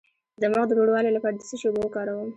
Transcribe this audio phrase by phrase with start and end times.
[0.41, 2.29] د مخ د روڼوالي لپاره د څه شي اوبه وکاروم؟